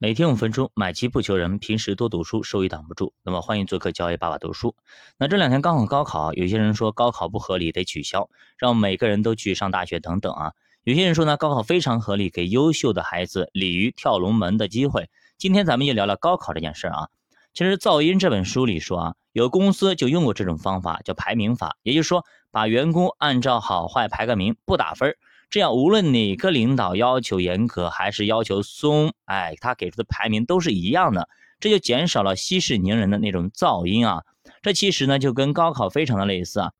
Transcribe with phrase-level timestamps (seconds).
[0.00, 3.12] 每天五分钟，买机不求人，平时多读书，收益挡不住。
[3.24, 4.76] 那么欢迎做客教 A 爸爸读书。
[5.16, 10.52] 那这两天刚好高考，有些人说高考不合理，得取消，让每个人都去上大学等等啊。
[10.84, 15.10] 有些人说呢，高考非常合理，给优秀的孩子鲤鱼跳龙门的机会。
[15.36, 17.08] 今天咱们就聊聊高考这件事啊。
[17.52, 25.16] 其实《噪音》这本书里说啊，有公司就用过这种方法，叫排名法，也就是说把员工按照好坏排个名，不打分儿。
[25.50, 31.28] 这样，无论哪个领导要求严格还是要求松，哎，他给出的排名都是一样的，
[31.58, 34.24] 这就减少了息事宁人的那种噪音啊。
[34.60, 36.72] 这其实呢，就跟高考非常的类似啊。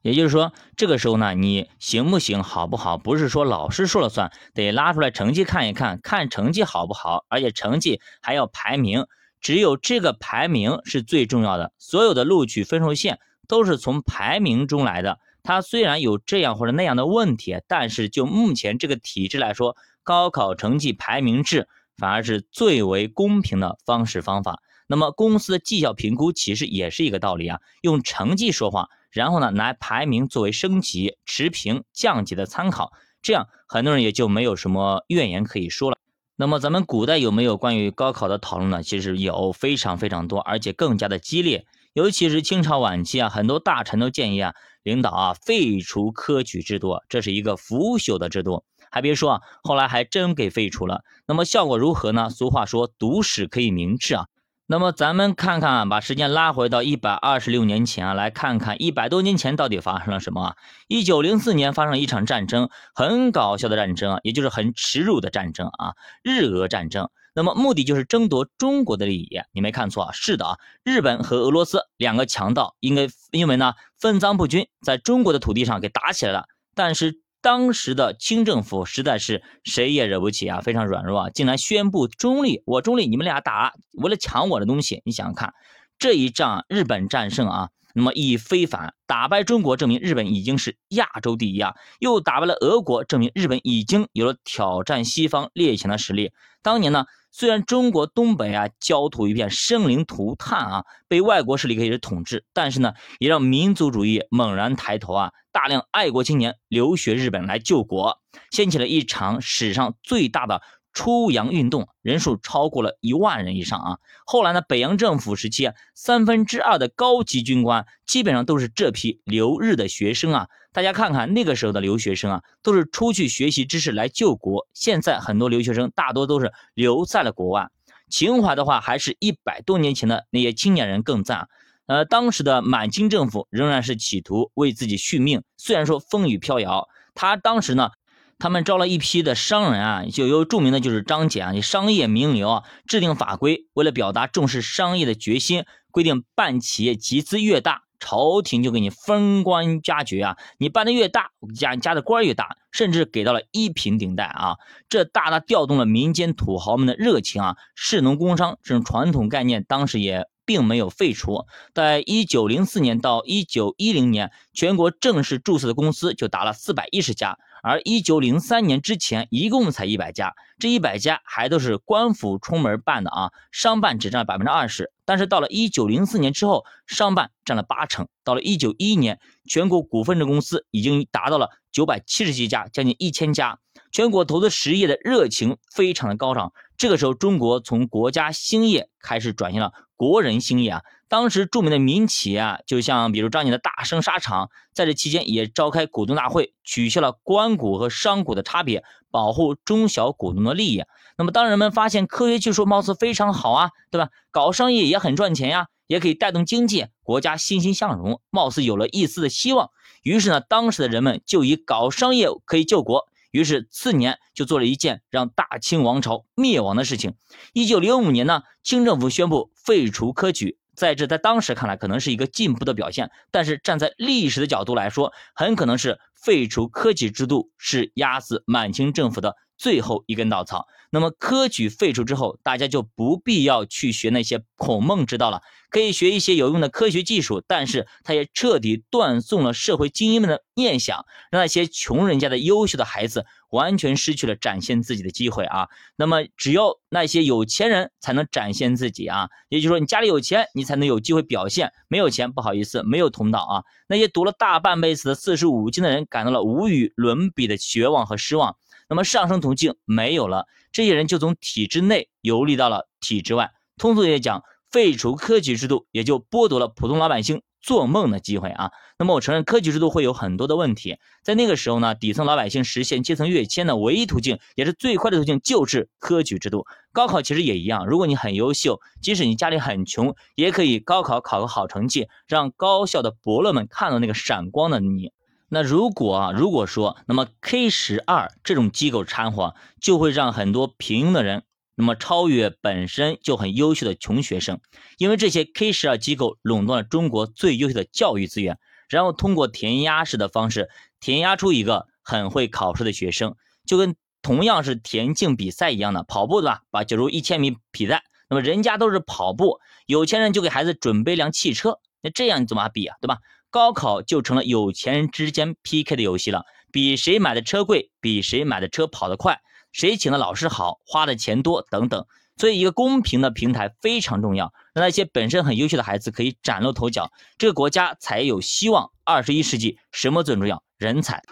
[0.00, 9.06] 也就是说，这个时候呢，你行不行，好不好，不是说老师说了算，得拉出来成绩看一看，看成绩好不好，而且成绩还要排名，
[9.40, 11.72] 只有这个排名是最重要的。
[11.78, 15.18] 所有的录取分数线都是从排名中来的。
[15.44, 24.60] 它虽然有这样或者那样的问题，但是就目前这个体制来说，高考成绩排名制反而是最为公平的方式方法。
[24.86, 35.98] 那么公司的绩效评估其实也是一个道理啊，用成绩说话，然后呢拿排名作为升级、持平、降级的参考，这样很多人也就没有什么怨言可以说了。
[36.36, 38.82] 那么咱们古代有没有关于高考的讨论呢？
[38.82, 41.66] 其实有非常非常多，而且更加的激烈。
[41.92, 44.54] 尤其是清朝晚期啊，很多大臣都建议啊，
[44.84, 48.64] 领导啊废除科举制度，这是一个腐朽的制度。
[48.92, 51.02] 还别说啊，后来还真给废除了。
[51.26, 52.30] 那么效果如何呢？
[52.30, 54.26] 俗话说，读史可以明智啊。
[54.66, 60.56] 那么咱们看看啊，把时间拉回到一百二十六年前啊，来看看一百多年前到底发生了什么啊？
[60.86, 67.10] 一九零四年发生了一场战争，很搞笑的战争啊，也就是很耻辱的战争啊，日俄战争。
[67.34, 76.44] 那么目的就是争夺中国的利益，你没看错啊，是的啊，日本和俄罗斯两个强盗，应该因为呢分赃不均，在中国的土地上给打起来了。
[76.76, 85.02] 但是当时的清政府实在是谁也惹不起啊，非常软弱啊，竟然宣布中立，我中立，你们俩打，为了抢我的东西。
[85.04, 85.52] 你想想看，
[85.98, 96.32] 这一仗日本战胜啊，那么意义非凡打败中国，证明日本已经是亚洲第一啊，又打败了俄国，证明日本已经有了挑战西方列强的实力。
[96.62, 97.06] 当年呢。
[97.36, 108.20] 虽然中国东北啊焦土一片生灵涂炭啊，被外国势力给统治，但是呢，也让民族主义猛然抬头啊，大量爱国青年留学日本来救国，
[108.52, 110.62] 掀起了一场史上最大的
[110.94, 113.98] 出洋运动，人数超过了一万人以上啊。
[114.24, 120.48] 后来呢，北洋政府时期，三分之二的高级军官基本上都是这批留日的学生啊。
[120.72, 124.66] 大家看看那个时候的留学生啊，都是出去学习知识来救国。
[124.72, 127.68] 现在很多留学生大多都是留在了国外，
[128.08, 131.48] 情怀的话，还是一百多年前的那些青年人更赞。
[131.86, 136.88] 呃，当时的满清政府仍然是企图为自己续命，虽然说风雨飘摇。
[137.14, 137.90] 他当时呢，
[138.38, 147.82] 他们招了一批的商人啊，就由著名的就是张謇啊，你商业名流啊，制定法规，为了表达重视商业的决心，规定办企业集资越大。
[148.00, 154.56] 朝廷就给你封官加爵啊，你办的越大，我给你加加的官越大，甚至给到了一品顶戴啊，
[154.90, 167.38] 这大大调动了民间土豪们的热情啊，士农工商这种传统概念当时也并没有废除，在一九零四年到一九一零年，全国正式注册的公司就达了四百一十家。
[167.64, 174.92] 而一九零三年之前，一共才一百家，这一百家还都是官府出门办的啊，商办只占百分之二十。
[175.06, 178.06] 但是到了一九零四年之后，商办占了八成。
[178.22, 183.58] 到了一九一一年，全国股份制公司已经达到了九百七十几家，将近一千家。
[183.90, 186.52] 全国投资实业的热情非常的高涨。
[186.84, 190.82] 这个时候，中国从国家兴业开始转向了国人兴业啊。
[191.08, 200.84] 当时著名的民企啊，就像比如张謇的大生纱厂，在这期间也召开股东大会，取消了官股和商股的差别，保护中小股东的利益。
[201.16, 204.10] 那么，当人们发现科学技术貌似非常好啊，对吧？
[204.30, 209.70] 搞商业也很赚钱呀，也可以带动经济，国家欣欣向荣，貌似有了一丝的希望。
[210.02, 213.08] 于是呢，当时的人们就以搞商业可以救国。
[213.34, 217.16] 于是次年就做了一件让大清王朝灭亡的事情。
[217.52, 220.56] 一九零五年呢，清政府宣布废除科举。
[220.76, 230.66] 在这，在当时看来可能是一个进步的表现，但是站在历史的角度来说，很可能是废除科举制度是压死满清政府的最后一根稻草。
[230.90, 237.42] 那么科举废除之后，大家就不必要去学那些孔孟之道了，可以学一些有用的科学技术。
[237.48, 245.68] 但是它也彻底断送了社会精英们的念想，让那些穷人家的优秀的孩子完全失去了展现自己的机会啊。
[245.96, 251.72] 那么只有那些有钱人才能展现自己啊，也就是说你家里有钱，你才能有机会表现。
[251.88, 253.64] 没有钱，不好意思，没有通道啊。
[253.88, 258.56] 那些读了大半辈子的四书五经的人，感到了无与伦比的绝望和失望。
[258.88, 263.50] 那么上升途径没有了，这些人就从体制内游离到了体制外。
[263.76, 267.42] 通俗点讲，废除科举制度，也就剥夺了普通老百姓。
[267.66, 268.72] 做梦的机会啊！
[268.98, 276.66] 那么我承认科举制度会有很多的问题，在那个时候呢，底层老百姓实现阶层跃迁的唯一途径，也是最快的途径，就是科举制度。
[276.92, 285.10] 高考其实也一样，如果你很优秀，即使你家里很穷，也可以高考考个好成绩，让高校的伯乐们看到那个闪光的你。
[285.48, 291.44] 那如果啊，如果说，那么 K 十二这种机构掺和，就会让很多平庸的人。
[291.76, 294.60] 那么超越本身就很优秀的穷学生，
[294.96, 298.58] 因为这些 K 十二机构垄断了中国最优秀的教育资源，
[298.88, 300.70] 然后通过填鸭式的方式
[301.00, 303.34] 填鸭出一个很会考试的学生，
[303.66, 306.62] 就跟同样是田径比赛一样的跑步对吧？
[306.70, 312.96] 把九如一千米比赛，那么人家都是跑步，有钱人就给孩子准备辆汽车，那这样你怎么比啊？
[313.00, 313.18] 对吧？
[313.54, 319.42] 高考就成了有钱人之间 PK 的游戏了，比谁买的车贵，比谁买的车跑得快。
[319.70, 322.04] 谁请的老师好，花的钱多等等，
[322.36, 328.90] 所以一个公平的平台非常重要，让那些本身很优秀的孩子可以崭露头角，这个国家才有希望。
[329.04, 330.64] 二十一世纪什么最重要？
[330.76, 331.22] 人才。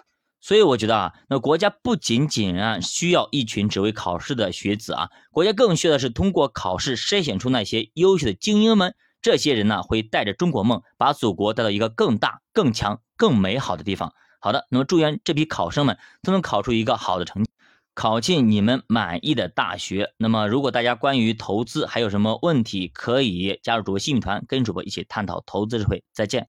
[0.41, 8.95] 所以我觉得啊，那国家不仅仅啊需要一群只为考试的学子啊，国家更需要的是通过考试筛选出那些优秀的精英们。
[9.23, 14.13] 这些人呢，会带着中国梦，把祖国带到一个更大、更强、更美好的地方。
[14.41, 17.51] 好的，那么祝愿这批考生们都能考出一个好的成绩。
[17.95, 20.15] 考进你们满意的大学。
[20.17, 26.03] 那么，如果大家关于投资还有什么问题，可以加入主播新米团，跟主播一起探讨投资智慧。
[26.13, 26.41] 再见。